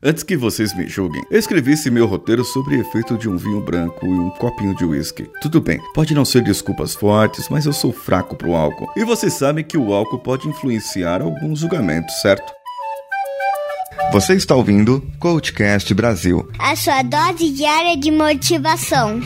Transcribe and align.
Antes 0.00 0.22
que 0.22 0.36
vocês 0.36 0.72
me 0.76 0.86
julguem, 0.86 1.24
eu 1.28 1.40
escrevi 1.40 1.72
esse 1.72 1.90
meu 1.90 2.06
roteiro 2.06 2.44
sobre 2.44 2.76
o 2.76 2.80
efeito 2.80 3.18
de 3.18 3.28
um 3.28 3.36
vinho 3.36 3.60
branco 3.60 4.06
e 4.06 4.08
um 4.08 4.30
copinho 4.30 4.72
de 4.76 4.84
uísque. 4.84 5.28
Tudo 5.42 5.60
bem, 5.60 5.80
pode 5.92 6.14
não 6.14 6.24
ser 6.24 6.40
desculpas 6.40 6.94
fortes, 6.94 7.48
mas 7.48 7.66
eu 7.66 7.72
sou 7.72 7.92
fraco 7.92 8.36
pro 8.36 8.54
álcool. 8.54 8.88
E 8.96 9.02
vocês 9.04 9.32
sabem 9.32 9.64
que 9.64 9.76
o 9.76 9.92
álcool 9.92 10.20
pode 10.20 10.46
influenciar 10.46 11.20
alguns 11.20 11.58
julgamentos, 11.58 12.14
certo? 12.22 12.52
Você 14.12 14.34
está 14.34 14.54
ouvindo 14.54 15.04
Coachcast 15.18 15.92
Brasil. 15.94 16.48
A 16.60 16.76
sua 16.76 17.02
dose 17.02 17.50
diária 17.50 17.96
de 17.96 18.12
motivação. 18.12 19.20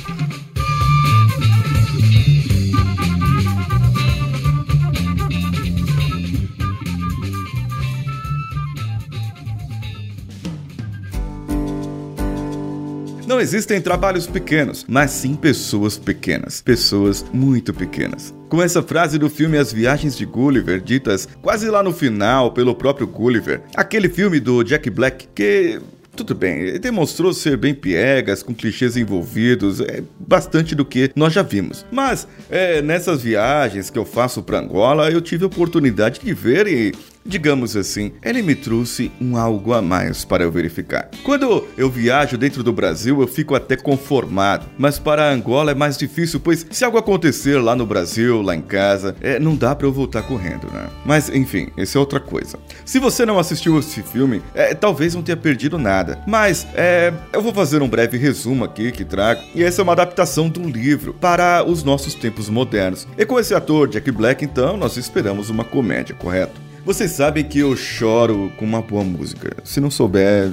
Não 13.32 13.40
existem 13.40 13.80
trabalhos 13.80 14.26
pequenos, 14.26 14.84
mas 14.86 15.10
sim 15.10 15.34
pessoas 15.34 15.96
pequenas. 15.96 16.60
Pessoas 16.60 17.24
muito 17.32 17.72
pequenas. 17.72 18.34
Com 18.50 18.62
essa 18.62 18.82
frase 18.82 19.18
do 19.18 19.30
filme 19.30 19.56
As 19.56 19.72
Viagens 19.72 20.14
de 20.14 20.26
Gulliver, 20.26 20.82
ditas 20.82 21.26
quase 21.40 21.70
lá 21.70 21.82
no 21.82 21.94
final 21.94 22.52
pelo 22.52 22.74
próprio 22.74 23.06
Gulliver, 23.06 23.62
aquele 23.74 24.10
filme 24.10 24.38
do 24.38 24.62
Jack 24.62 24.90
Black 24.90 25.28
que 25.34 25.80
tudo 26.14 26.34
bem, 26.34 26.60
ele 26.60 26.78
demonstrou 26.78 27.32
ser 27.32 27.56
bem 27.56 27.74
piegas, 27.74 28.42
com 28.42 28.54
clichês 28.54 28.98
envolvidos, 28.98 29.80
é 29.80 30.02
bastante 30.20 30.74
do 30.74 30.84
que 30.84 31.10
nós 31.16 31.32
já 31.32 31.42
vimos. 31.42 31.86
Mas 31.90 32.28
é, 32.50 32.82
nessas 32.82 33.22
viagens 33.22 33.88
que 33.88 33.98
eu 33.98 34.04
faço 34.04 34.42
para 34.42 34.58
Angola, 34.58 35.10
eu 35.10 35.22
tive 35.22 35.44
a 35.44 35.46
oportunidade 35.46 36.20
de 36.20 36.34
ver 36.34 36.66
e 36.66 36.92
Digamos 37.24 37.76
assim, 37.76 38.12
ele 38.22 38.42
me 38.42 38.54
trouxe 38.54 39.10
um 39.20 39.36
algo 39.36 39.72
a 39.72 39.80
mais 39.80 40.24
para 40.24 40.44
eu 40.44 40.50
verificar. 40.50 41.08
Quando 41.22 41.66
eu 41.76 41.88
viajo 41.88 42.36
dentro 42.36 42.62
do 42.62 42.72
Brasil, 42.72 43.20
eu 43.20 43.28
fico 43.28 43.54
até 43.54 43.76
conformado, 43.76 44.66
mas 44.76 44.98
para 44.98 45.30
Angola 45.30 45.70
é 45.70 45.74
mais 45.74 45.96
difícil, 45.96 46.40
pois 46.40 46.66
se 46.70 46.84
algo 46.84 46.98
acontecer 46.98 47.60
lá 47.60 47.76
no 47.76 47.86
Brasil, 47.86 48.42
lá 48.42 48.56
em 48.56 48.60
casa, 48.60 49.14
é, 49.20 49.38
não 49.38 49.54
dá 49.54 49.74
para 49.74 49.86
eu 49.86 49.92
voltar 49.92 50.22
correndo, 50.22 50.66
né? 50.72 50.88
Mas 51.04 51.28
enfim, 51.28 51.68
isso 51.76 51.96
é 51.96 52.00
outra 52.00 52.18
coisa. 52.18 52.58
Se 52.84 52.98
você 52.98 53.24
não 53.24 53.38
assistiu 53.38 53.78
esse 53.78 54.02
filme, 54.02 54.42
é, 54.54 54.74
talvez 54.74 55.14
não 55.14 55.22
tenha 55.22 55.36
perdido 55.36 55.78
nada, 55.78 56.20
mas 56.26 56.66
é, 56.74 57.12
eu 57.32 57.40
vou 57.40 57.54
fazer 57.54 57.82
um 57.82 57.88
breve 57.88 58.18
resumo 58.18 58.64
aqui 58.64 58.90
que 58.90 59.04
trago, 59.04 59.40
e 59.54 59.62
essa 59.62 59.80
é 59.80 59.84
uma 59.84 59.92
adaptação 59.92 60.48
de 60.48 60.58
um 60.58 60.68
livro 60.68 61.14
para 61.14 61.64
os 61.64 61.84
nossos 61.84 62.14
tempos 62.14 62.48
modernos. 62.48 63.06
E 63.16 63.24
com 63.24 63.38
esse 63.38 63.54
ator 63.54 63.88
Jack 63.88 64.10
Black, 64.10 64.44
então, 64.44 64.76
nós 64.76 64.96
esperamos 64.96 65.50
uma 65.50 65.64
comédia, 65.64 66.14
correto? 66.14 66.71
Vocês 66.84 67.12
sabem 67.12 67.44
que 67.44 67.60
eu 67.60 67.76
choro 67.76 68.50
com 68.56 68.64
uma 68.64 68.82
boa 68.82 69.04
música. 69.04 69.56
Se 69.62 69.80
não 69.80 69.88
souber, 69.88 70.50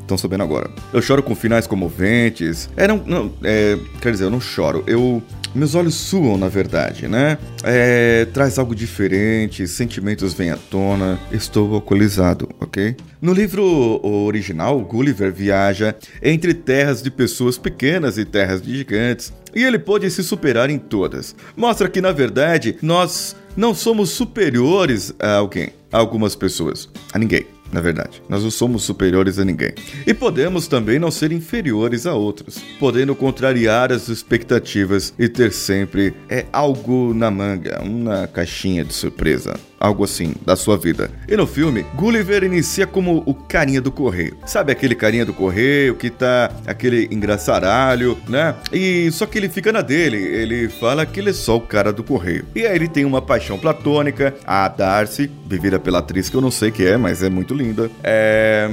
estão 0.00 0.18
sabendo 0.18 0.42
agora. 0.42 0.68
Eu 0.92 1.00
choro 1.00 1.22
com 1.22 1.36
finais 1.36 1.68
comoventes. 1.68 2.68
É, 2.76 2.88
não, 2.88 2.96
não 3.06 3.32
é, 3.44 3.78
quer 4.00 4.10
dizer, 4.10 4.24
eu 4.24 4.30
não 4.30 4.40
choro. 4.40 4.82
Eu 4.88 5.22
meus 5.54 5.74
olhos 5.74 5.94
suam, 5.94 6.36
na 6.36 6.48
verdade, 6.48 7.08
né? 7.08 7.38
É, 7.64 8.26
traz 8.26 8.58
algo 8.58 8.74
diferente, 8.74 9.66
sentimentos 9.66 10.34
vêm 10.34 10.50
à 10.50 10.56
tona, 10.56 11.18
estou 11.32 11.74
alcoolizado, 11.74 12.48
ok? 12.60 12.96
No 13.20 13.32
livro 13.32 13.64
original, 14.04 14.80
Gulliver 14.80 15.32
viaja 15.32 15.94
entre 16.22 16.54
terras 16.54 17.02
de 17.02 17.10
pessoas 17.10 17.58
pequenas 17.58 18.18
e 18.18 18.24
terras 18.24 18.62
de 18.62 18.76
gigantes, 18.76 19.32
e 19.54 19.64
ele 19.64 19.78
pôde 19.78 20.10
se 20.10 20.22
superar 20.22 20.70
em 20.70 20.78
todas. 20.78 21.34
Mostra 21.56 21.88
que, 21.88 22.00
na 22.00 22.12
verdade, 22.12 22.76
nós 22.80 23.34
não 23.56 23.74
somos 23.74 24.10
superiores 24.10 25.12
a 25.18 25.34
alguém, 25.34 25.70
a 25.90 25.98
algumas 25.98 26.36
pessoas, 26.36 26.88
a 27.12 27.18
ninguém. 27.18 27.57
Na 27.72 27.80
verdade, 27.80 28.22
nós 28.28 28.42
não 28.42 28.50
somos 28.50 28.82
superiores 28.82 29.38
a 29.38 29.44
ninguém. 29.44 29.72
E 30.06 30.14
podemos 30.14 30.66
também 30.66 30.98
não 30.98 31.10
ser 31.10 31.32
inferiores 31.32 32.06
a 32.06 32.14
outros, 32.14 32.58
podendo 32.80 33.14
contrariar 33.14 33.92
as 33.92 34.08
expectativas 34.08 35.12
e 35.18 35.28
ter 35.28 35.52
sempre 35.52 36.14
é 36.28 36.46
algo 36.52 37.12
na 37.12 37.30
manga, 37.30 37.82
uma 37.82 38.26
caixinha 38.26 38.84
de 38.84 38.94
surpresa 38.94 39.54
algo 39.78 40.04
assim, 40.04 40.34
da 40.44 40.56
sua 40.56 40.76
vida. 40.76 41.10
E 41.28 41.36
no 41.36 41.46
filme, 41.46 41.84
Gulliver 41.94 42.42
inicia 42.42 42.86
como 42.86 43.22
o 43.26 43.34
carinha 43.34 43.80
do 43.80 43.90
correio. 43.90 44.36
Sabe 44.46 44.72
aquele 44.72 44.94
carinha 44.94 45.24
do 45.24 45.32
correio 45.32 45.94
que 45.94 46.10
tá 46.10 46.50
aquele 46.66 47.08
engraçaralho, 47.10 48.18
né? 48.28 48.54
E 48.72 49.10
só 49.12 49.26
que 49.26 49.38
ele 49.38 49.48
fica 49.48 49.72
na 49.72 49.80
dele, 49.80 50.16
ele 50.16 50.68
fala 50.68 51.06
que 51.06 51.20
ele 51.20 51.30
é 51.30 51.32
só 51.32 51.56
o 51.56 51.60
cara 51.60 51.92
do 51.92 52.02
correio. 52.02 52.44
E 52.54 52.66
aí 52.66 52.74
ele 52.74 52.88
tem 52.88 53.04
uma 53.04 53.22
paixão 53.22 53.58
platônica, 53.58 54.34
a 54.46 54.68
Darcy, 54.68 55.30
vivida 55.46 55.78
pela 55.78 55.98
atriz 55.98 56.28
que 56.28 56.36
eu 56.36 56.40
não 56.40 56.50
sei 56.50 56.70
que 56.70 56.84
é, 56.84 56.96
mas 56.96 57.22
é 57.22 57.30
muito 57.30 57.54
linda. 57.54 57.90
É. 58.02 58.68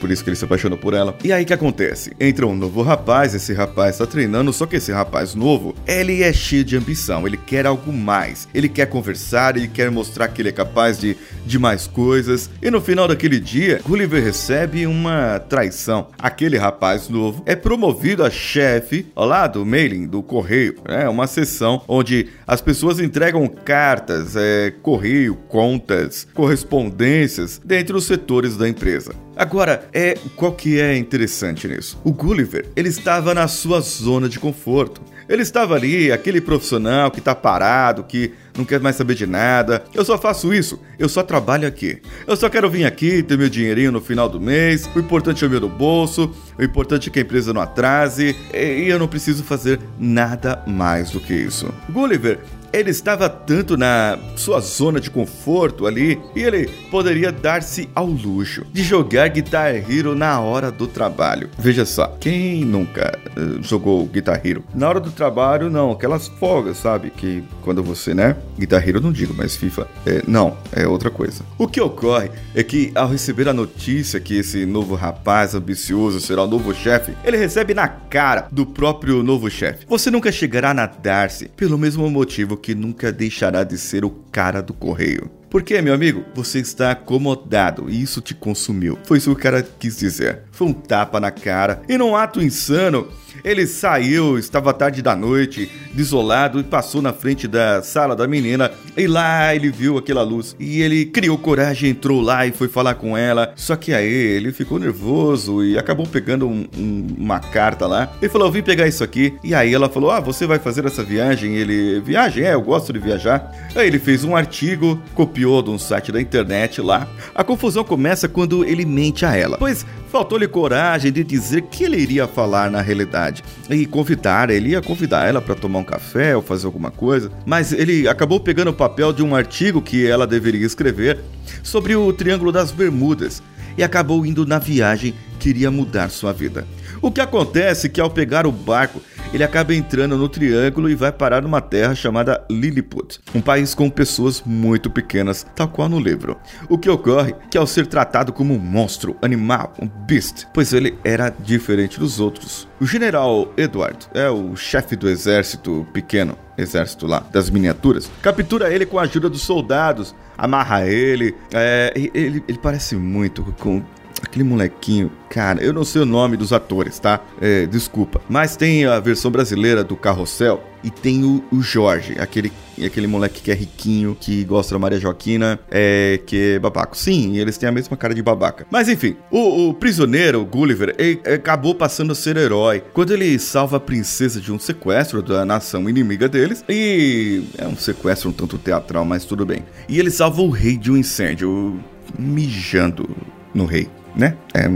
Por 0.00 0.10
isso 0.10 0.22
que 0.22 0.30
ele 0.30 0.36
se 0.36 0.44
apaixonou 0.44 0.78
por 0.78 0.94
ela. 0.94 1.16
E 1.24 1.32
aí 1.32 1.44
que 1.44 1.52
acontece? 1.52 2.12
Entra 2.18 2.46
um 2.46 2.54
novo 2.54 2.82
rapaz, 2.82 3.34
esse 3.34 3.52
rapaz 3.52 3.98
tá 3.98 4.06
treinando, 4.06 4.52
só 4.52 4.66
que 4.66 4.76
esse 4.76 4.92
rapaz 4.92 5.34
novo, 5.34 5.74
ele 5.86 6.22
é 6.22 6.32
cheio 6.32 6.64
de 6.64 6.76
ambição, 6.76 7.26
ele 7.26 7.36
quer 7.36 7.66
algo 7.66 7.92
mais. 7.92 8.48
Ele 8.54 8.68
quer 8.68 8.86
conversar, 8.86 9.56
ele 9.56 9.68
quer 9.68 9.90
mostrar 9.90 10.28
que 10.28 10.43
ele 10.44 10.50
é 10.50 10.52
capaz 10.52 10.98
de, 10.98 11.16
de 11.46 11.58
mais 11.58 11.86
coisas. 11.86 12.50
E 12.62 12.70
no 12.70 12.80
final 12.80 13.08
daquele 13.08 13.40
dia, 13.40 13.80
Gulliver 13.86 14.22
recebe 14.22 14.86
uma 14.86 15.38
traição. 15.38 16.08
Aquele 16.18 16.58
rapaz 16.58 17.08
novo 17.08 17.42
é 17.46 17.56
promovido 17.56 18.22
a 18.22 18.30
chefe 18.30 19.06
lá 19.16 19.46
do 19.46 19.64
mailing, 19.64 20.06
do 20.06 20.22
correio. 20.22 20.76
É 20.84 21.08
uma 21.08 21.26
sessão 21.26 21.82
onde 21.88 22.28
as 22.46 22.60
pessoas 22.60 23.00
entregam 23.00 23.46
cartas, 23.48 24.36
é, 24.36 24.72
correio, 24.82 25.34
contas, 25.48 26.26
correspondências 26.34 27.60
dentre 27.64 27.96
os 27.96 28.04
setores 28.04 28.56
da 28.56 28.68
empresa. 28.68 29.14
Agora, 29.36 29.88
é 29.92 30.16
qual 30.36 30.52
que 30.52 30.78
é 30.78 30.96
interessante 30.96 31.66
nisso? 31.66 31.98
O 32.04 32.12
Gulliver, 32.12 32.66
ele 32.76 32.88
estava 32.88 33.34
na 33.34 33.48
sua 33.48 33.80
zona 33.80 34.28
de 34.28 34.38
conforto. 34.38 35.00
Ele 35.28 35.42
estava 35.42 35.74
ali, 35.74 36.12
aquele 36.12 36.40
profissional 36.40 37.10
que 37.10 37.18
está 37.18 37.34
parado, 37.34 38.04
que 38.04 38.32
não 38.56 38.64
quer 38.64 38.80
mais 38.80 38.96
saber 38.96 39.14
de 39.14 39.26
nada. 39.26 39.84
Eu 39.94 40.04
só 40.04 40.16
faço 40.18 40.52
isso, 40.52 40.80
eu 40.98 41.08
só 41.08 41.22
trabalho 41.22 41.66
aqui. 41.66 42.00
Eu 42.26 42.36
só 42.36 42.48
quero 42.48 42.68
vir 42.70 42.84
aqui, 42.84 43.22
ter 43.22 43.36
meu 43.36 43.48
dinheirinho 43.48 43.92
no 43.92 44.00
final 44.00 44.28
do 44.28 44.40
mês. 44.40 44.88
O 44.94 44.98
importante 44.98 45.44
é 45.44 45.46
o 45.46 45.50
meu 45.50 45.68
bolso, 45.68 46.34
o 46.58 46.62
importante 46.62 47.08
é 47.08 47.12
que 47.12 47.18
a 47.18 47.22
empresa 47.22 47.52
não 47.52 47.60
atrase, 47.60 48.36
e 48.52 48.88
eu 48.88 48.98
não 48.98 49.08
preciso 49.08 49.42
fazer 49.42 49.80
nada 49.98 50.62
mais 50.66 51.10
do 51.10 51.20
que 51.20 51.34
isso. 51.34 51.72
Gulliver 51.90 52.38
ele 52.74 52.90
estava 52.90 53.28
tanto 53.28 53.76
na 53.76 54.18
sua 54.34 54.58
zona 54.60 54.98
de 54.98 55.08
conforto 55.08 55.86
ali 55.86 56.20
e 56.34 56.42
ele 56.42 56.68
poderia 56.90 57.30
dar-se 57.30 57.88
ao 57.94 58.06
luxo 58.06 58.66
de 58.72 58.82
jogar 58.82 59.28
Guitar 59.28 59.72
Hero 59.88 60.16
na 60.16 60.40
hora 60.40 60.72
do 60.72 60.88
trabalho. 60.88 61.48
Veja 61.56 61.86
só, 61.86 62.08
quem 62.18 62.64
nunca 62.64 63.16
uh, 63.36 63.62
jogou 63.62 64.04
Guitar 64.06 64.44
Hero? 64.44 64.64
Na 64.74 64.88
hora 64.88 64.98
do 64.98 65.12
trabalho, 65.12 65.70
não, 65.70 65.92
aquelas 65.92 66.26
folgas, 66.26 66.78
sabe? 66.78 67.10
Que 67.10 67.44
quando 67.62 67.80
você, 67.80 68.12
né? 68.12 68.36
Guitar 68.58 68.86
Hero 68.86 69.00
não 69.00 69.12
digo, 69.12 69.32
mas 69.36 69.54
FIFA. 69.54 69.86
É, 70.04 70.22
não, 70.26 70.56
é 70.72 70.84
outra 70.84 71.10
coisa. 71.10 71.44
O 71.56 71.68
que 71.68 71.80
ocorre 71.80 72.30
é 72.56 72.64
que 72.64 72.90
ao 72.96 73.08
receber 73.08 73.48
a 73.48 73.52
notícia 73.52 74.18
que 74.18 74.38
esse 74.38 74.66
novo 74.66 74.96
rapaz 74.96 75.54
ambicioso 75.54 76.20
será 76.20 76.42
o 76.42 76.48
novo 76.48 76.74
chefe, 76.74 77.12
ele 77.24 77.36
recebe 77.36 77.72
na 77.72 77.86
cara 77.86 78.48
do 78.50 78.66
próprio 78.66 79.22
novo 79.22 79.48
chefe. 79.48 79.86
Você 79.88 80.10
nunca 80.10 80.32
chegará 80.32 80.70
a 80.70 80.74
nadar-se 80.74 81.46
pelo 81.56 81.78
mesmo 81.78 82.10
motivo 82.10 82.56
que 82.64 82.74
nunca 82.74 83.12
deixará 83.12 83.62
de 83.62 83.76
ser 83.76 84.06
o 84.06 84.10
cara 84.32 84.62
do 84.62 84.72
correio. 84.72 85.30
Porque, 85.50 85.82
meu 85.82 85.92
amigo, 85.92 86.24
você 86.34 86.60
está 86.60 86.92
acomodado 86.92 87.90
e 87.90 88.00
isso 88.00 88.22
te 88.22 88.34
consumiu. 88.34 88.98
Foi 89.04 89.18
isso 89.18 89.34
que 89.34 89.38
o 89.38 89.42
cara 89.42 89.62
quis 89.62 89.98
dizer. 89.98 90.44
Foi 90.50 90.68
um 90.68 90.72
tapa 90.72 91.20
na 91.20 91.30
cara. 91.30 91.82
E 91.86 91.98
num 91.98 92.16
ato 92.16 92.40
insano, 92.42 93.06
ele 93.44 93.66
saiu, 93.66 94.38
estava 94.38 94.72
tarde 94.72 95.02
da 95.02 95.14
noite, 95.14 95.70
desolado, 95.92 96.58
e 96.58 96.62
passou 96.62 97.02
na 97.02 97.12
frente 97.12 97.46
da 97.46 97.82
sala 97.82 98.16
da 98.16 98.26
menina. 98.26 98.70
E 98.96 99.06
lá 99.06 99.54
ele 99.54 99.70
viu 99.70 99.98
aquela 99.98 100.22
luz. 100.22 100.56
E 100.58 100.80
ele 100.80 101.04
criou 101.04 101.36
coragem, 101.36 101.90
entrou 101.90 102.22
lá 102.22 102.46
e 102.46 102.52
foi 102.52 102.68
falar 102.68 102.94
com 102.94 103.16
ela. 103.16 103.52
Só 103.54 103.76
que 103.76 103.92
aí 103.92 104.10
ele 104.10 104.50
ficou 104.50 104.78
nervoso 104.78 105.62
e 105.62 105.76
acabou 105.76 106.06
pegando 106.06 106.48
um, 106.48 106.66
um, 106.76 107.06
uma 107.18 107.38
carta 107.38 107.86
lá. 107.86 108.10
Ele 108.22 108.32
falou: 108.32 108.50
vim 108.50 108.62
pegar 108.62 108.88
isso 108.88 109.04
aqui. 109.04 109.34
E 109.44 109.54
aí 109.54 109.74
ela 109.74 109.90
falou: 109.90 110.10
Ah, 110.10 110.20
você 110.20 110.46
vai 110.46 110.58
fazer 110.58 110.86
essa 110.86 111.02
viagem? 111.04 111.54
Ele, 111.54 112.00
viagem? 112.00 112.44
É, 112.44 112.54
eu 112.54 112.62
gosto 112.62 112.94
de 112.94 112.98
viajar. 112.98 113.52
Aí 113.74 113.86
ele 113.86 113.98
fez 113.98 114.24
um 114.24 114.34
artigo, 114.34 114.98
copiou 115.14 115.62
de 115.62 115.68
um 115.68 115.78
site 115.78 116.10
da 116.10 116.20
internet 116.20 116.80
lá. 116.80 117.06
A 117.34 117.44
confusão 117.44 117.84
começa 117.84 118.26
quando 118.26 118.64
ele 118.64 118.86
mente 118.86 119.26
a 119.26 119.36
ela. 119.36 119.58
Pois 119.58 119.84
faltou-lhe 120.10 120.46
coragem 120.46 121.10
de 121.10 121.24
dizer 121.24 121.62
que 121.62 121.82
ele 121.82 121.96
iria 121.96 122.28
falar 122.28 122.70
na 122.70 122.80
realidade 122.80 123.33
e 123.70 123.86
convidar, 123.86 124.50
ele 124.50 124.70
ia 124.70 124.82
convidar 124.82 125.26
ela 125.26 125.40
para 125.40 125.54
tomar 125.54 125.78
um 125.78 125.84
café 125.84 126.36
ou 126.36 126.42
fazer 126.42 126.66
alguma 126.66 126.90
coisa, 126.90 127.30
mas 127.46 127.72
ele 127.72 128.08
acabou 128.08 128.40
pegando 128.40 128.70
o 128.70 128.74
papel 128.74 129.12
de 129.12 129.22
um 129.22 129.34
artigo 129.34 129.80
que 129.80 130.06
ela 130.06 130.26
deveria 130.26 130.66
escrever 130.66 131.18
sobre 131.62 131.96
o 131.96 132.12
Triângulo 132.12 132.52
das 132.52 132.70
Bermudas 132.70 133.42
e 133.76 133.82
acabou 133.82 134.24
indo 134.24 134.46
na 134.46 134.58
viagem 134.58 135.14
que 135.38 135.48
iria 135.48 135.70
mudar 135.70 136.08
sua 136.10 136.32
vida. 136.32 136.66
O 137.04 137.10
que 137.10 137.20
acontece 137.20 137.86
é 137.86 137.90
que 137.90 138.00
ao 138.00 138.08
pegar 138.08 138.46
o 138.46 138.50
barco 138.50 138.98
ele 139.30 139.44
acaba 139.44 139.74
entrando 139.74 140.16
no 140.16 140.26
triângulo 140.26 140.88
e 140.88 140.94
vai 140.94 141.12
parar 141.12 141.42
numa 141.42 141.60
terra 141.60 141.94
chamada 141.94 142.42
Lilliput, 142.50 143.20
um 143.34 143.42
país 143.42 143.74
com 143.74 143.90
pessoas 143.90 144.42
muito 144.46 144.88
pequenas, 144.88 145.46
tal 145.54 145.68
qual 145.68 145.86
no 145.86 146.00
livro. 146.00 146.38
O 146.66 146.78
que 146.78 146.88
ocorre 146.88 147.34
que 147.50 147.58
ao 147.58 147.66
ser 147.66 147.88
tratado 147.88 148.32
como 148.32 148.54
um 148.54 148.58
monstro, 148.58 149.18
animal, 149.20 149.74
um 149.82 149.86
beast, 149.86 150.46
pois 150.54 150.72
ele 150.72 150.96
era 151.04 151.28
diferente 151.28 152.00
dos 152.00 152.20
outros. 152.20 152.66
O 152.80 152.86
general 152.86 153.52
Edward 153.54 153.98
é 154.14 154.30
o 154.30 154.56
chefe 154.56 154.96
do 154.96 155.06
exército 155.06 155.86
pequeno, 155.92 156.38
exército 156.56 157.06
lá 157.06 157.22
das 157.30 157.50
miniaturas, 157.50 158.10
captura 158.22 158.72
ele 158.72 158.86
com 158.86 158.98
a 158.98 159.02
ajuda 159.02 159.28
dos 159.28 159.42
soldados, 159.42 160.14
amarra 160.38 160.86
ele, 160.86 161.34
é, 161.52 161.92
ele, 161.94 162.42
ele 162.48 162.58
parece 162.62 162.96
muito 162.96 163.42
com 163.60 163.82
aquele 164.22 164.44
molequinho, 164.44 165.10
cara, 165.28 165.62
eu 165.62 165.72
não 165.72 165.84
sei 165.84 166.02
o 166.02 166.06
nome 166.06 166.36
dos 166.36 166.52
atores, 166.52 166.98
tá? 166.98 167.20
É, 167.40 167.66
desculpa. 167.66 168.20
Mas 168.28 168.56
tem 168.56 168.84
a 168.84 168.98
versão 169.00 169.30
brasileira 169.30 169.82
do 169.82 169.96
Carrossel 169.96 170.62
e 170.82 170.90
tem 170.90 171.24
o, 171.24 171.42
o 171.50 171.62
Jorge, 171.62 172.16
aquele, 172.18 172.52
aquele 172.84 173.06
moleque 173.06 173.42
que 173.42 173.50
é 173.50 173.54
riquinho, 173.54 174.16
que 174.18 174.44
gosta 174.44 174.74
da 174.74 174.78
Maria 174.78 174.98
Joaquina, 174.98 175.58
é, 175.70 176.20
que 176.26 176.54
é 176.54 176.58
babaco. 176.58 176.96
Sim, 176.96 177.36
eles 177.38 177.56
têm 177.56 177.68
a 177.68 177.72
mesma 177.72 177.96
cara 177.96 178.14
de 178.14 178.22
babaca. 178.22 178.66
Mas 178.70 178.88
enfim, 178.88 179.16
o, 179.30 179.68
o 179.68 179.74
prisioneiro, 179.74 180.40
o 180.40 180.44
Gulliver, 180.44 180.94
ele 180.98 181.20
acabou 181.34 181.74
passando 181.74 182.12
a 182.12 182.14
ser 182.14 182.36
herói 182.36 182.82
quando 182.92 183.12
ele 183.12 183.38
salva 183.38 183.78
a 183.78 183.80
princesa 183.80 184.40
de 184.40 184.52
um 184.52 184.58
sequestro 184.58 185.22
da 185.22 185.44
nação 185.44 185.88
inimiga 185.88 186.28
deles. 186.28 186.64
E 186.68 187.44
é 187.56 187.66
um 187.66 187.76
sequestro 187.76 188.30
um 188.30 188.32
tanto 188.32 188.58
teatral, 188.58 189.04
mas 189.04 189.24
tudo 189.24 189.46
bem. 189.46 189.64
E 189.88 189.98
ele 189.98 190.10
salva 190.10 190.42
o 190.42 190.50
rei 190.50 190.76
de 190.76 190.90
um 190.90 190.96
incêndio, 190.96 191.80
mijando 192.18 193.08
no 193.54 193.64
rei 193.64 193.88
né? 194.14 194.36
É, 194.52 194.68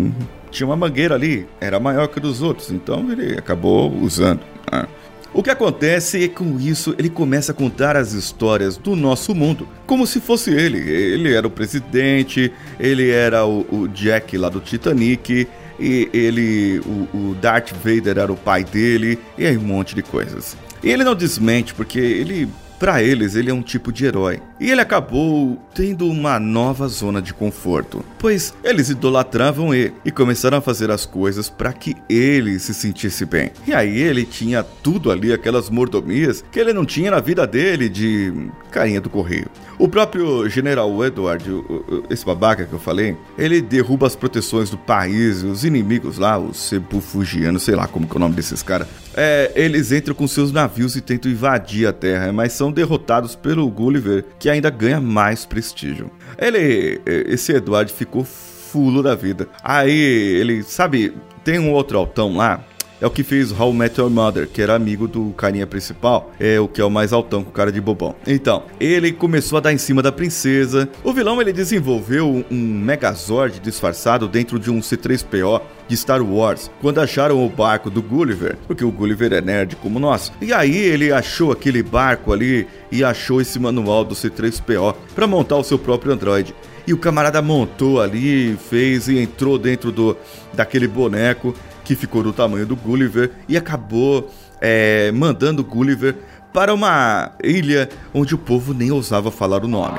tinha 0.50 0.67
uma 0.67 0.76
mangueira 0.76 1.14
ali, 1.14 1.46
era 1.61 1.79
maior 1.79 2.08
que 2.08 2.19
a 2.19 2.23
dos 2.23 2.43
outros, 2.43 2.70
então 2.70 3.11
ele 3.12 3.38
acabou 3.38 3.93
usando. 4.00 4.40
Né? 4.73 4.87
O 5.32 5.43
que 5.43 5.50
acontece 5.50 6.25
é 6.25 6.29
que 6.29 6.35
com 6.37 6.58
isso 6.58 6.94
ele 6.99 7.11
começa 7.11 7.52
a 7.52 7.55
contar 7.55 7.96
as 7.96 8.12
histórias 8.12 8.76
do 8.76 8.96
nosso 8.96 9.35
mundo 9.35 9.69
como 9.87 10.06
se 10.06 10.20
fosse 10.20 10.50
ele. 10.50 10.79
Ele 10.79 11.35
era 11.35 11.46
o 11.46 11.50
presidente, 11.50 12.52
ele 12.81 13.11
era 13.11 13.46
o, 13.46 13.67
o 13.70 13.88
Jack 13.88 14.37
lá 14.38 14.49
do 14.49 14.61
Titanic, 14.61 15.46
e 15.79 16.08
ele, 16.12 16.81
o, 16.81 17.17
o 17.17 17.34
Darth 17.41 17.73
Vader 17.73 18.19
era 18.19 18.32
o 18.32 18.37
pai 18.37 18.64
dele, 18.64 19.19
e 19.37 19.46
aí 19.46 19.56
um 19.56 19.62
monte 19.62 19.94
de 19.94 20.02
coisas. 20.02 20.56
E 20.82 20.91
ele 20.91 21.05
não 21.05 21.14
desmente 21.14 21.75
porque 21.75 21.99
ele 21.99 22.49
para 22.79 23.03
eles, 23.03 23.35
ele 23.35 23.51
é 23.51 23.55
um 23.55 23.63
tipo 23.63 23.93
de 23.93 24.05
herói. 24.05 24.41
E 24.61 24.71
ele 24.71 24.81
acabou 24.81 25.59
tendo 25.75 26.09
uma 26.09 26.39
nova 26.39 26.89
zona 26.89 27.21
de 27.21 27.35
conforto, 27.35 28.05
pois 28.19 28.55
eles 28.63 28.89
idolatravam 28.89 29.75
ele 29.75 29.95
e 30.05 30.11
começaram 30.11 30.59
a 30.59 30.61
fazer 30.61 30.91
as 30.91 31.05
coisas 31.07 31.49
para 31.49 31.73
que 31.73 31.97
ele 32.09 32.59
se 32.59 32.75
sentisse 32.75 33.25
bem. 33.25 33.51
E 33.67 33.75
aí 33.75 33.99
ele 33.99 34.25
tinha 34.25 34.63
tudo 34.63 35.11
ali, 35.11 35.33
aquelas 35.33 35.71
mordomias 35.71 36.45
que 36.51 36.59
ele 36.59 36.73
não 36.73 36.85
tinha 36.85 37.11
na 37.11 37.21
vida 37.21 37.47
dele 37.47 37.89
de 37.89 38.33
carinha 38.71 39.01
do 39.01 39.11
correio. 39.11 39.47
O 39.79 39.89
próprio 39.89 40.49
general 40.49 41.05
Edward, 41.05 41.45
esse 42.11 42.27
babaca 42.27 42.65
que 42.65 42.73
eu 42.73 42.81
falei, 42.81 43.17
ele 43.39 43.63
derruba 43.63 44.09
as 44.09 44.17
proteções 44.17 44.71
do 44.71 44.77
país, 44.77 45.45
os 45.45 45.65
inimigos 45.65 46.19
lá, 46.19 46.37
os 46.37 46.57
sebufugianos, 46.57 47.63
sei 47.63 47.77
lá 47.77 47.87
como 47.87 48.09
é 48.11 48.17
o 48.17 48.19
nome 48.19 48.35
desses 48.35 48.61
caras. 48.61 48.89
É, 49.15 49.53
eles 49.55 49.93
entram 49.93 50.15
com 50.15 50.27
seus 50.27 50.51
navios 50.51 50.97
e 50.97 51.01
tentam 51.01 51.31
invadir 51.31 51.87
a 51.87 51.93
Terra, 51.93 52.33
mas 52.33 52.53
são 52.53 52.68
derrotados 52.73 53.35
pelo 53.35 53.69
Gulliver, 53.70 54.25
que 54.38 54.50
ainda 54.50 54.70
ganha 54.70 55.00
mais 55.00 55.47
prestígio. 55.47 56.11
Ele, 56.38 57.00
esse 57.06 57.53
Edward 57.53 57.93
ficou 57.93 58.25
fulo 58.25 59.03
da 59.03 59.15
vida. 59.15 59.49
Aí 59.62 59.91
ele, 59.91 60.62
sabe, 60.62 61.15
tem 61.44 61.59
um 61.59 61.73
outro 61.73 61.99
altão 61.99 62.37
lá 62.37 62.65
é 63.00 63.06
o 63.06 63.11
que 63.11 63.23
fez 63.23 63.53
How 63.53 63.73
Met 63.73 64.00
Your 64.00 64.11
Mother, 64.11 64.49
que 64.49 64.61
era 64.61 64.75
amigo 64.75 65.06
do 65.06 65.31
carinha 65.37 65.67
principal, 65.67 66.33
é 66.39 66.59
o 66.59 66.67
que 66.67 66.81
é 66.81 66.85
o 66.85 66.91
mais 66.91 67.12
altão 67.12 67.45
com 67.45 67.50
cara 67.50 67.71
de 67.71 67.81
bobão. 67.81 68.15
Então, 68.27 68.65
ele 68.81 69.12
começou 69.12 69.59
a 69.59 69.61
dar 69.61 69.73
em 69.73 69.79
cima 69.79 70.03
da 70.03 70.11
princesa. 70.11 70.89
O 71.05 71.12
vilão 71.12 71.41
ele 71.41 71.53
desenvolveu 71.53 72.45
um 72.50 72.81
Megazord 72.81 73.61
disfarçado 73.61 74.27
dentro 74.27 74.59
de 74.59 74.71
um 74.71 74.81
C3PO 74.81 75.61
de 75.87 75.97
Star 75.97 76.23
Wars, 76.23 76.71
quando 76.81 77.00
acharam 77.00 77.45
o 77.45 77.49
barco 77.49 77.89
do 77.89 78.03
Gulliver, 78.03 78.59
porque 78.67 78.85
o 78.85 78.91
Gulliver 78.91 79.33
é 79.33 79.41
nerd 79.41 79.77
como 79.77 79.99
nós. 79.99 80.31
E 80.41 80.53
aí 80.53 80.77
ele 80.77 81.11
achou 81.11 81.51
aquele 81.51 81.83
barco 81.83 82.33
ali 82.33 82.67
e 82.93 83.03
achou 83.03 83.41
esse 83.41 83.59
manual 83.59 84.05
do 84.05 84.15
C3PO 84.15 84.94
para 85.15 85.27
montar 85.27 85.56
o 85.56 85.65
seu 85.65 85.79
próprio 85.79 86.12
androide. 86.12 86.55
E 86.87 86.93
o 86.93 86.99
camarada 86.99 87.41
montou 87.43 88.01
ali, 88.01 88.56
fez 88.69 89.09
e 89.09 89.19
entrou 89.19 89.59
dentro 89.59 89.93
do 89.93 90.17
daquele 90.55 90.89
boneco 90.89 91.55
que 91.88 91.96
ficou 91.96 92.23
do 92.23 92.35
tamanho 92.35 92.67
do 92.67 92.76
Gulliver 92.76 93.31
e 93.49 93.56
acabou 93.56 94.31
é, 94.61 95.11
mandando 95.11 95.64
Gulliver 95.64 96.17
para 96.52 96.75
uma 96.75 97.32
ilha 97.43 97.88
onde 98.12 98.35
o 98.35 98.38
povo 98.38 98.75
nem 98.75 98.90
ousava 98.90 99.31
falar 99.31 99.64
o 99.64 99.69
nome. 99.69 99.99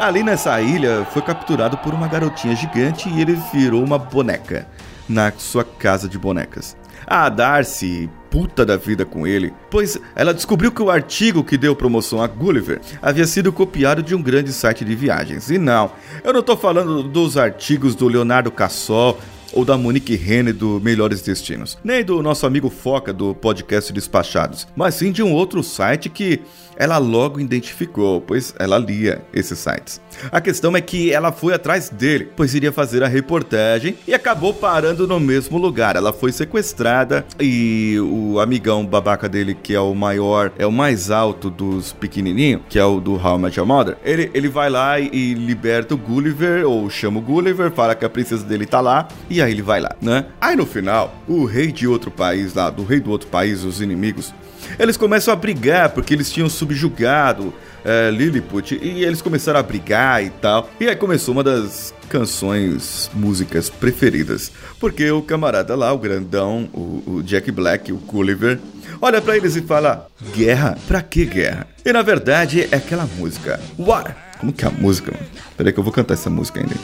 Ali 0.00 0.24
nessa 0.24 0.60
ilha 0.60 1.06
foi 1.12 1.22
capturado 1.22 1.78
por 1.78 1.94
uma 1.94 2.08
garotinha 2.08 2.56
gigante 2.56 3.08
e 3.08 3.20
ele 3.20 3.38
virou 3.54 3.84
uma 3.84 3.96
boneca 4.00 4.66
na 5.08 5.32
sua 5.38 5.62
casa 5.62 6.08
de 6.08 6.18
bonecas. 6.18 6.76
A 7.06 7.28
Darcy, 7.28 8.10
puta 8.28 8.66
da 8.66 8.76
vida 8.76 9.04
com 9.04 9.24
ele, 9.24 9.54
pois 9.70 9.96
ela 10.16 10.34
descobriu 10.34 10.72
que 10.72 10.82
o 10.82 10.90
artigo 10.90 11.44
que 11.44 11.56
deu 11.56 11.76
promoção 11.76 12.20
a 12.20 12.26
Gulliver 12.26 12.80
havia 13.00 13.28
sido 13.28 13.52
copiado 13.52 14.02
de 14.02 14.12
um 14.12 14.20
grande 14.20 14.52
site 14.52 14.84
de 14.84 14.96
viagens. 14.96 15.50
E 15.50 15.56
não, 15.56 15.92
eu 16.24 16.32
não 16.32 16.40
estou 16.40 16.56
falando 16.56 17.00
dos 17.04 17.36
artigos 17.36 17.94
do 17.94 18.08
Leonardo 18.08 18.50
Cassol 18.50 19.16
ou 19.52 19.64
da 19.64 19.76
Monique 19.76 20.16
Rene 20.16 20.52
do 20.52 20.80
Melhores 20.80 21.22
Destinos, 21.22 21.78
nem 21.82 22.04
do 22.04 22.22
nosso 22.22 22.46
amigo 22.46 22.70
Foca 22.70 23.12
do 23.12 23.34
podcast 23.34 23.92
Despachados, 23.92 24.66
mas 24.76 24.94
sim 24.94 25.12
de 25.12 25.22
um 25.22 25.32
outro 25.32 25.62
site 25.62 26.08
que 26.08 26.40
ela 26.78 26.96
logo 26.98 27.40
identificou, 27.40 28.20
pois 28.20 28.54
ela 28.56 28.78
lia 28.78 29.20
esses 29.34 29.58
sites. 29.58 30.00
A 30.30 30.40
questão 30.40 30.76
é 30.76 30.80
que 30.80 31.12
ela 31.12 31.32
foi 31.32 31.52
atrás 31.52 31.88
dele, 31.90 32.28
pois 32.36 32.54
iria 32.54 32.70
fazer 32.70 33.02
a 33.02 33.08
reportagem 33.08 33.96
e 34.06 34.14
acabou 34.14 34.54
parando 34.54 35.06
no 35.06 35.18
mesmo 35.18 35.58
lugar. 35.58 35.96
Ela 35.96 36.12
foi 36.12 36.30
sequestrada 36.30 37.26
e 37.40 37.98
o 38.00 38.38
amigão 38.38 38.86
babaca 38.86 39.28
dele, 39.28 39.56
que 39.60 39.74
é 39.74 39.80
o 39.80 39.92
maior, 39.92 40.52
é 40.56 40.64
o 40.64 40.70
mais 40.70 41.10
alto 41.10 41.50
dos 41.50 41.92
pequenininhos, 41.92 42.62
que 42.68 42.78
é 42.78 42.84
o 42.84 43.00
do 43.00 43.14
How 43.14 43.48
I 43.48 43.52
Your 43.56 43.66
Mother, 43.66 43.96
ele, 44.04 44.30
ele 44.32 44.48
vai 44.48 44.70
lá 44.70 45.00
e, 45.00 45.34
liberta 45.34 45.94
o 45.94 45.98
Gulliver, 45.98 46.64
ou 46.64 46.88
chama 46.88 47.18
o 47.18 47.22
Gulliver, 47.22 47.72
fala 47.72 47.94
que 47.96 48.04
a 48.04 48.10
princesa 48.10 48.44
dele 48.44 48.66
tá 48.66 48.80
lá, 48.80 49.08
e 49.28 49.37
aí 49.42 49.52
ele 49.52 49.62
vai 49.62 49.80
lá, 49.80 49.94
né? 50.00 50.26
Aí 50.40 50.56
no 50.56 50.66
final, 50.66 51.14
o 51.26 51.44
rei 51.44 51.72
de 51.72 51.86
outro 51.86 52.10
país 52.10 52.54
lá, 52.54 52.70
do 52.70 52.84
rei 52.84 53.00
do 53.00 53.10
outro 53.10 53.28
país, 53.28 53.64
os 53.64 53.80
inimigos, 53.80 54.32
eles 54.78 54.96
começam 54.96 55.32
a 55.32 55.36
brigar 55.36 55.90
porque 55.90 56.14
eles 56.14 56.30
tinham 56.30 56.48
subjugado 56.48 57.52
é, 57.84 58.10
Lilliput 58.10 58.78
e 58.82 59.04
eles 59.04 59.22
começaram 59.22 59.60
a 59.60 59.62
brigar 59.62 60.22
e 60.24 60.30
tal. 60.30 60.68
E 60.80 60.88
aí 60.88 60.96
começou 60.96 61.32
uma 61.32 61.44
das 61.44 61.94
canções, 62.08 63.10
músicas 63.14 63.68
preferidas. 63.70 64.50
Porque 64.80 65.10
o 65.10 65.22
camarada 65.22 65.74
lá, 65.74 65.92
o 65.92 65.98
grandão, 65.98 66.68
o, 66.72 67.02
o 67.06 67.22
Jack 67.22 67.50
Black, 67.50 67.92
o 67.92 67.96
Gulliver, 67.96 68.58
olha 69.00 69.20
para 69.20 69.36
eles 69.36 69.56
e 69.56 69.62
fala: 69.62 70.06
Guerra? 70.34 70.76
Pra 70.86 71.02
que 71.02 71.24
guerra? 71.24 71.66
E 71.84 71.92
na 71.92 72.02
verdade 72.02 72.68
é 72.70 72.76
aquela 72.76 73.08
música. 73.16 73.60
War. 73.78 74.16
Como 74.38 74.52
que 74.52 74.64
é 74.64 74.68
a 74.68 74.70
música? 74.70 75.12
Peraí 75.56 75.72
que 75.72 75.78
eu 75.78 75.84
vou 75.84 75.92
cantar 75.92 76.14
essa 76.14 76.30
música 76.30 76.60
ainda. 76.60 76.74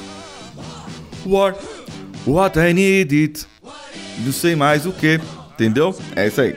War. 1.27 1.55
What 2.27 2.59
I 2.59 2.73
need 2.73 3.15
it. 3.15 3.47
Não 4.25 4.33
sei 4.33 4.57
mais 4.57 4.87
o 4.87 4.93
que. 4.93 5.21
Entendeu? 5.53 5.97
É 6.17 6.27
isso 6.27 6.41
aí. 6.41 6.57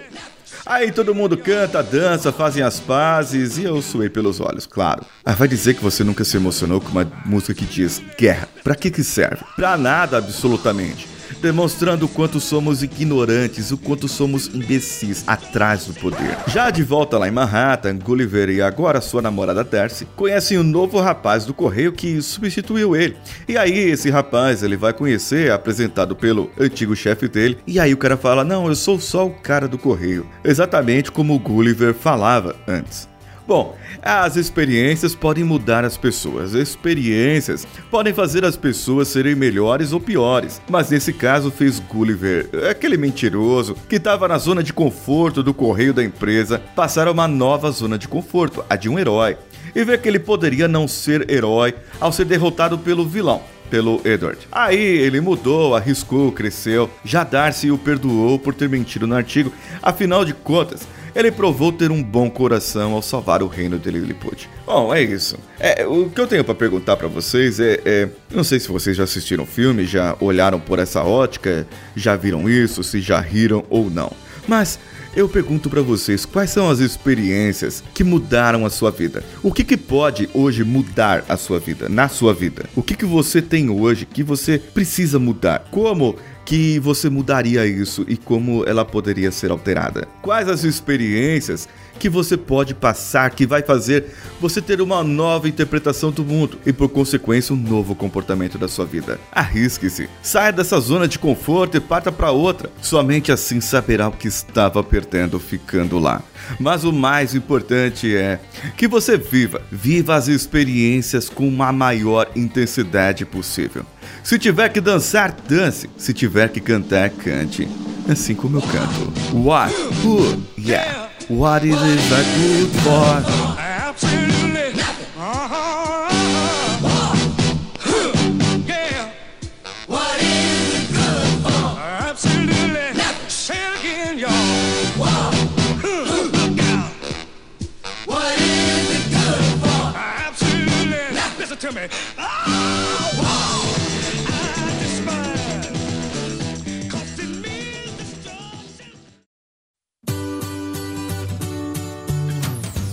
Aí 0.65 0.91
todo 0.91 1.15
mundo 1.15 1.37
canta, 1.37 1.81
dança, 1.81 2.31
fazem 2.31 2.61
as 2.61 2.79
pazes 2.79 3.57
e 3.57 3.63
eu 3.63 3.81
suei 3.81 4.09
pelos 4.09 4.41
olhos, 4.41 4.65
claro. 4.65 5.05
Ah, 5.23 5.33
vai 5.33 5.47
dizer 5.47 5.75
que 5.75 5.83
você 5.83 6.03
nunca 6.03 6.25
se 6.25 6.35
emocionou 6.35 6.81
com 6.81 6.89
uma 6.89 7.09
música 7.25 7.53
que 7.53 7.65
diz 7.65 8.01
guerra. 8.17 8.49
Pra 8.63 8.75
que 8.75 8.91
que 8.91 9.03
serve? 9.03 9.45
Pra 9.55 9.77
nada, 9.77 10.17
absolutamente 10.17 11.16
demonstrando 11.41 12.05
o 12.05 12.09
quanto 12.09 12.39
somos 12.39 12.83
ignorantes, 12.83 13.71
o 13.71 13.77
quanto 13.77 14.07
somos 14.07 14.47
imbecis 14.53 15.23
atrás 15.27 15.85
do 15.85 15.93
poder. 15.93 16.37
Já 16.47 16.69
de 16.69 16.83
volta 16.83 17.17
lá 17.17 17.27
em 17.27 17.31
Manhattan, 17.31 17.97
Gulliver 17.97 18.49
e 18.49 18.61
agora 18.61 19.01
sua 19.01 19.21
namorada 19.21 19.63
Darcy 19.63 20.05
conhecem 20.15 20.57
o 20.57 20.61
um 20.61 20.63
novo 20.63 20.99
rapaz 20.99 21.45
do 21.45 21.53
correio 21.53 21.91
que 21.91 22.21
substituiu 22.21 22.95
ele. 22.95 23.17
E 23.47 23.57
aí 23.57 23.77
esse 23.77 24.09
rapaz 24.09 24.63
ele 24.63 24.77
vai 24.77 24.93
conhecer, 24.93 25.51
apresentado 25.51 26.15
pelo 26.15 26.49
antigo 26.59 26.95
chefe 26.95 27.27
dele, 27.27 27.57
e 27.65 27.79
aí 27.79 27.93
o 27.93 27.97
cara 27.97 28.17
fala: 28.17 28.43
"Não, 28.43 28.67
eu 28.67 28.75
sou 28.75 28.99
só 28.99 29.25
o 29.25 29.31
cara 29.31 29.67
do 29.67 29.77
correio", 29.77 30.27
exatamente 30.43 31.11
como 31.11 31.35
o 31.35 31.39
Gulliver 31.39 31.93
falava 31.93 32.55
antes. 32.67 33.07
Bom, 33.47 33.77
as 34.01 34.35
experiências 34.35 35.15
podem 35.15 35.41
mudar 35.41 35.85
as 35.85 35.95
pessoas, 35.95 36.53
experiências 36.53 37.65
podem 37.89 38.13
fazer 38.13 38.43
as 38.43 38.57
pessoas 38.57 39.07
serem 39.07 39.35
melhores 39.35 39.93
ou 39.93 40.01
piores, 40.01 40.61
mas 40.69 40.89
nesse 40.89 41.13
caso 41.13 41.49
fez 41.49 41.79
Gulliver, 41.79 42.49
aquele 42.69 42.97
mentiroso 42.97 43.73
que 43.87 43.95
estava 43.95 44.27
na 44.27 44.37
zona 44.37 44.61
de 44.61 44.73
conforto 44.73 45.41
do 45.41 45.53
correio 45.53 45.93
da 45.93 46.03
empresa, 46.03 46.61
passar 46.75 47.07
a 47.07 47.11
uma 47.11 47.25
nova 47.25 47.71
zona 47.71 47.97
de 47.97 48.09
conforto, 48.09 48.65
a 48.69 48.75
de 48.75 48.89
um 48.89 48.99
herói, 48.99 49.37
e 49.73 49.81
ver 49.81 50.01
que 50.01 50.09
ele 50.09 50.19
poderia 50.19 50.67
não 50.67 50.85
ser 50.85 51.31
herói 51.31 51.73
ao 52.01 52.11
ser 52.11 52.25
derrotado 52.25 52.77
pelo 52.77 53.07
vilão. 53.07 53.41
pelo 53.69 54.01
Edward. 54.05 54.47
Aí 54.49 54.79
ele 54.79 55.19
mudou, 55.19 55.75
arriscou, 55.75 56.31
cresceu. 56.31 56.89
Já 57.03 57.25
Darcy 57.25 57.69
o 57.69 57.77
perdoou 57.77 58.39
por 58.39 58.53
ter 58.53 58.69
mentido 58.69 59.05
no 59.05 59.13
artigo. 59.13 59.51
Afinal 59.83 60.23
de 60.23 60.33
contas, 60.33 60.87
ele 61.17 61.31
provou 61.31 61.71
ter 61.71 61.89
um 61.89 62.03
bom 62.03 62.29
coração 62.29 62.93
ao 62.93 63.01
salvar 63.01 63.41
o 63.41 63.47
reino 63.47 63.79
de 63.79 63.89
Lilliput. 63.89 64.47
Bom, 64.67 64.93
é 64.93 65.01
isso. 65.01 65.35
É, 65.59 65.83
o 65.83 66.11
que 66.11 66.21
eu 66.21 66.27
tenho 66.27 66.43
para 66.43 66.53
perguntar 66.53 66.95
para 66.95 67.07
vocês 67.07 67.59
é, 67.59 67.81
é, 67.83 68.09
não 68.31 68.43
sei 68.43 68.59
se 68.59 68.67
vocês 68.67 68.95
já 68.95 69.03
assistiram 69.03 69.43
o 69.43 69.47
filme, 69.47 69.83
já 69.83 70.15
olharam 70.19 70.59
por 70.59 70.77
essa 70.77 71.03
ótica, 71.03 71.65
já 71.95 72.15
viram 72.15 72.47
isso, 72.47 72.83
se 72.83 73.01
já 73.01 73.19
riram 73.19 73.65
ou 73.67 73.89
não. 73.89 74.11
Mas 74.47 74.77
eu 75.15 75.27
pergunto 75.27 75.71
para 75.71 75.81
vocês 75.81 76.23
quais 76.23 76.51
são 76.51 76.69
as 76.69 76.77
experiências 76.77 77.83
que 77.95 78.03
mudaram 78.03 78.63
a 78.63 78.69
sua 78.69 78.91
vida. 78.91 79.23
O 79.41 79.51
que, 79.51 79.63
que 79.63 79.75
pode 79.75 80.29
hoje 80.35 80.63
mudar 80.63 81.25
a 81.27 81.35
sua 81.35 81.59
vida, 81.59 81.89
na 81.89 82.07
sua 82.07 82.31
vida? 82.31 82.65
O 82.75 82.83
que, 82.83 82.95
que 82.95 83.05
você 83.05 83.41
tem 83.41 83.71
hoje 83.71 84.05
que 84.05 84.21
você 84.21 84.59
precisa 84.59 85.17
mudar? 85.17 85.65
Como 85.71 86.15
que 86.47 86.79
você 86.79 87.09
mudaria 87.09 87.67
isso 87.67 88.05
e 88.07 88.15
como 88.15 88.63
ela 88.65 88.85
poderia 88.85 89.33
ser 89.33 89.51
alterada? 89.51 90.07
Quais 90.21 90.47
as 90.47 90.63
experiências 90.63 91.67
que 91.97 92.09
você 92.09 92.37
pode 92.37 92.73
passar 92.73 93.29
que 93.31 93.45
vai 93.45 93.61
fazer 93.61 94.05
você 94.39 94.61
ter 94.61 94.81
uma 94.81 95.03
nova 95.03 95.49
interpretação 95.49 96.11
do 96.11 96.23
mundo 96.23 96.59
e, 96.65 96.71
por 96.71 96.89
consequência, 96.89 97.53
um 97.53 97.57
novo 97.57 97.95
comportamento 97.95 98.57
da 98.57 98.67
sua 98.67 98.85
vida. 98.85 99.19
Arrisque-se, 99.31 100.09
saia 100.21 100.51
dessa 100.51 100.79
zona 100.79 101.07
de 101.07 101.19
conforto 101.19 101.75
e 101.77 101.79
parta 101.79 102.11
para 102.11 102.31
outra. 102.31 102.69
Somente 102.81 103.31
assim 103.31 103.59
saberá 103.59 104.07
o 104.07 104.11
que 104.11 104.27
estava 104.27 104.83
perdendo 104.83 105.39
ficando 105.39 105.99
lá. 105.99 106.21
Mas 106.59 106.83
o 106.83 106.93
mais 106.93 107.35
importante 107.35 108.15
é 108.15 108.39
que 108.77 108.87
você 108.87 109.17
viva, 109.17 109.61
viva 109.71 110.15
as 110.15 110.27
experiências 110.27 111.29
com 111.29 111.61
a 111.61 111.71
maior 111.71 112.29
intensidade 112.35 113.25
possível. 113.25 113.85
Se 114.23 114.37
tiver 114.37 114.69
que 114.69 114.81
dançar, 114.81 115.35
dance. 115.47 115.89
Se 115.97 116.13
tiver 116.13 116.49
que 116.49 116.59
cantar, 116.59 117.09
cante. 117.09 117.67
Assim 118.09 118.35
como 118.35 118.57
eu 118.57 118.61
canto. 118.61 119.37
What? 119.37 119.73
Who? 120.03 120.43
Yeah. 120.57 121.06
What 121.29 121.65
is 121.65 121.75
it 121.75 121.99
that 122.09 122.25
good 122.37 122.69
for? 122.83 123.66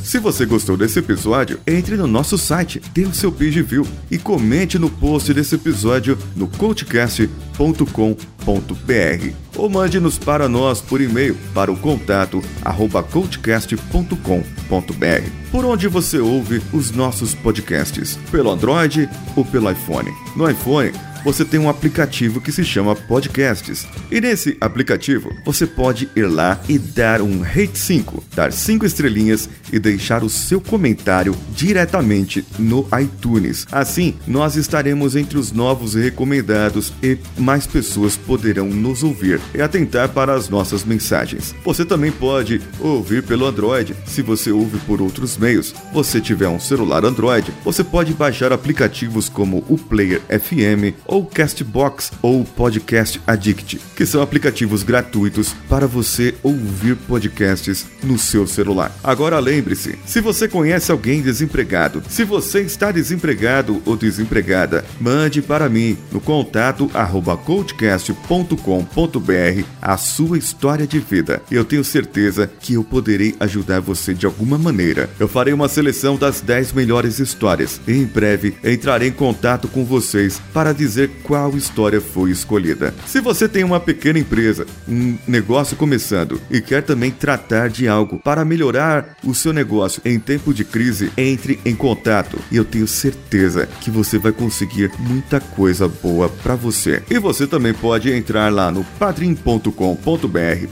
Se 0.05 0.19
você 0.19 0.45
gostou 0.45 0.77
desse 0.77 0.99
episódio, 0.99 1.59
entre 1.67 1.97
no 1.97 2.07
nosso 2.07 2.37
site, 2.37 2.79
dê 2.93 3.05
o 3.05 3.15
seu 3.15 3.33
page 3.33 3.63
view 3.63 3.87
e 4.11 4.19
comente 4.19 4.79
no 4.79 4.91
post 4.91 5.33
desse 5.33 5.55
episódio 5.55 6.19
no 6.37 6.47
coachcast.com.br 6.47 9.35
ou 9.57 9.71
mande-nos 9.71 10.19
para 10.19 10.47
nós 10.47 10.83
por 10.83 11.01
e-mail 11.01 11.35
para 11.55 11.73
o 11.73 11.77
contato 11.77 12.45
arroba 12.63 13.03
coachcast.com.br 13.03 15.31
por 15.51 15.65
onde 15.65 15.89
você 15.89 16.19
ouve 16.19 16.61
os 16.71 16.91
nossos 16.91 17.35
podcasts, 17.35 18.19
pelo 18.31 18.51
Android 18.51 19.09
ou 19.35 19.43
pelo 19.43 19.71
iPhone. 19.71 20.13
No 20.37 20.51
iPhone, 20.51 20.93
você 21.25 21.45
tem 21.45 21.59
um 21.59 21.71
aplicativo 21.71 22.41
que 22.41 22.53
se 22.53 22.63
chama 22.63 22.95
Podcasts. 22.95 23.87
E 24.11 24.21
nesse 24.21 24.57
aplicativo, 24.61 25.35
você 25.45 25.67
pode 25.67 26.09
ir 26.15 26.27
lá 26.27 26.61
e 26.69 26.79
dar 26.79 27.23
um 27.23 27.41
rate 27.41 27.79
5, 27.79 28.23
dar 28.35 28.53
5 28.53 28.85
estrelinhas 28.85 29.49
e 29.73 29.79
deixar 29.79 30.23
o 30.23 30.29
seu 30.29 30.61
comentário 30.61 31.35
diretamente 31.55 32.45
no 32.59 32.87
iTunes. 33.01 33.67
Assim, 33.73 34.15
nós 34.27 34.55
estaremos 34.57 35.17
entre 35.17 35.39
os 35.39 35.51
novos 35.51 35.95
recomendados 35.95 36.93
e 37.03 37.17
mais 37.39 37.67
pessoas 37.67 38.17
poderão 38.17 38.67
nos 38.69 39.03
ouvir 39.03 39.41
e 39.55 39.63
atentar 39.63 40.11
para 40.11 40.35
as 40.35 40.49
nossas 40.51 40.85
mensagens. 40.85 41.55
Você 41.65 41.85
também 41.85 42.13
pode 42.13 42.61
ouvir 42.79 43.23
pelo 43.23 43.47
Android, 43.47 43.97
se 44.05 44.21
você 44.21 44.51
ouve 44.51 44.79
por 44.81 45.01
outros 45.01 45.39
meios. 45.39 45.75
Você 45.93 46.21
tiver 46.21 46.49
um 46.49 46.61
celular 46.61 47.05
Android, 47.05 47.53
você 47.65 47.83
pode 47.83 48.13
baixar 48.13 48.53
aplicativos 48.53 49.29
como 49.29 49.65
o 49.69 49.79
Player 49.79 50.21
FM 50.29 50.95
ou 51.15 51.25
Castbox 51.25 52.11
ou 52.21 52.45
Podcast 52.45 53.21
Addict, 53.25 53.81
que 53.95 54.05
são 54.05 54.21
aplicativos 54.21 54.83
gratuitos 54.83 55.55
para 55.69 55.87
você 55.87 56.35
ouvir 56.43 56.97
podcasts 56.97 57.87
no 58.03 58.19
seu 58.19 58.49
celular. 58.49 58.93
Agora 59.03 59.39
lembre-se, 59.39 59.97
se 60.05 60.21
você 60.21 60.49
conhece 60.49 60.91
alguém 60.91 61.23
desempregado, 61.23 62.03
se 62.09 62.25
você 62.25 62.63
está 62.63 62.91
desempregado 62.91 63.81
ou 63.87 63.97
desempregada, 63.97 64.85
mande 65.01 65.41
para 65.41 65.69
mim 65.69 65.97
no 66.11 66.21
contato 66.21 66.91
arroba 66.93 67.37
coachcast.com.br 67.37 69.65
a 69.81 69.97
sua 69.97 70.37
história 70.37 70.85
de 70.85 70.99
vida. 70.99 71.41
Eu 71.49 71.65
tenho 71.65 71.85
certeza 71.85 72.51
que 72.61 72.75
eu 72.75 72.83
poderei 72.83 73.37
ajudar 73.39 73.81
você 73.81 74.15
de 74.15 74.27
alguma 74.27 74.59
maneira. 74.59 75.09
Eu 75.21 75.29
farei 75.29 75.55
uma 75.55 75.69
seleção 75.69 76.17
das 76.17 76.41
10 76.41 76.73
melhores 76.73 77.21
histórias 77.21 77.81
e 77.87 77.93
em 77.93 78.05
breve 78.05 78.57
entrarei 78.65 79.11
em 79.11 79.13
contato 79.13 79.69
com 79.69 79.85
vocês 79.85 80.43
para 80.53 80.75
dizer 80.75 81.04
dizer 81.05 81.11
qual 81.23 81.57
história 81.57 82.01
foi 82.01 82.31
escolhida. 82.31 82.95
Se 83.07 83.21
você 83.21 83.49
tem 83.49 83.65
uma 83.65 83.81
pequena 83.81 84.19
empresa, 84.19 84.67
um 84.89 85.17
negócio 85.27 85.77
começando 85.77 86.41
e 86.51 86.61
quer 86.61 86.83
também 86.83 87.11
tratar 87.11 87.69
de 87.69 87.87
algo 87.89 88.19
para 88.19 88.45
melhorar 88.45 89.17
o 89.25 89.35
seu 89.35 89.53
negócio 89.53 90.01
em 90.05 90.19
tempo 90.19 90.53
de 90.53 90.65
crise, 90.65 91.13
entre 91.17 91.61
em 91.65 91.75
contato 91.75 92.39
e 92.51 92.57
eu 92.57 92.65
tenho 92.65 92.87
certeza 92.87 93.69
que 93.81 93.91
você 93.91 94.19
vai 94.19 94.33
conseguir 94.33 94.91
muita 94.99 95.41
coisa 95.41 95.89
boa 95.89 96.29
para 96.29 96.55
você. 96.55 97.03
E 97.11 97.19
você 97.19 97.47
também 97.47 97.75
pode 97.75 98.11
entrar 98.13 98.53
lá 98.53 98.71
no 98.71 98.85
padrim.com.br 98.99 99.71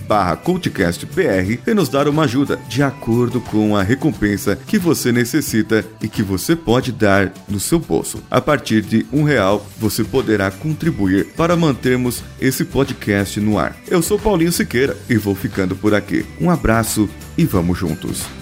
barra 0.06 0.36
cultcastbr 0.36 1.58
e 1.66 1.74
nos 1.74 1.88
dar 1.88 2.08
uma 2.08 2.24
ajuda 2.24 2.58
de 2.68 2.82
acordo 2.82 3.40
com 3.40 3.76
a 3.76 3.82
recompensa 3.82 4.56
que 4.66 4.78
você 4.78 5.12
necessita 5.12 5.84
e 6.00 6.08
que 6.08 6.22
você 6.22 6.54
pode 6.56 6.92
dar 6.92 7.32
no 7.48 7.60
seu 7.60 7.78
bolso. 7.78 8.22
A 8.30 8.40
partir 8.40 8.82
de 8.82 9.06
um 9.12 9.22
real, 9.22 9.66
você 9.78 10.04
poderá 10.12 10.50
contribuir 10.50 11.28
para 11.34 11.56
mantermos 11.56 12.22
esse 12.38 12.66
podcast 12.66 13.40
no 13.40 13.58
ar. 13.58 13.74
Eu 13.88 14.02
sou 14.02 14.18
Paulinho 14.18 14.52
Siqueira 14.52 14.94
e 15.08 15.16
vou 15.16 15.34
ficando 15.34 15.74
por 15.74 15.94
aqui. 15.94 16.26
Um 16.38 16.50
abraço 16.50 17.08
e 17.36 17.46
vamos 17.46 17.78
juntos. 17.78 18.41